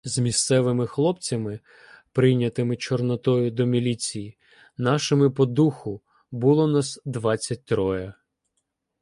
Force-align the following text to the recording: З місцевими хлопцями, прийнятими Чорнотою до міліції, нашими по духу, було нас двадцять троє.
З 0.03 0.19
місцевими 0.19 0.87
хлопцями, 0.87 1.59
прийнятими 2.11 2.75
Чорнотою 2.75 3.51
до 3.51 3.65
міліції, 3.65 4.37
нашими 4.77 5.29
по 5.29 5.45
духу, 5.45 6.01
було 6.31 6.67
нас 6.67 6.99
двадцять 7.05 7.65
троє. 7.65 8.13